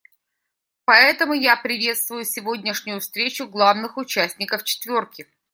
Поэтому 0.85 1.33
я 1.35 1.55
приветствую 1.55 2.25
сегодняшнюю 2.25 3.01
встречу 3.01 3.45
главных 3.47 3.97
участников 3.97 4.63
«четверки». 4.63 5.27